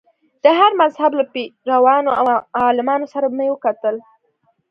د 0.43 0.45
هر 0.59 0.71
مذهب 0.81 1.11
له 1.19 1.23
پیروانو 1.33 2.11
او 2.19 2.25
عالمانو 2.61 3.07
سره 3.13 3.27
مې 3.37 3.47
وکتل. 3.49 3.95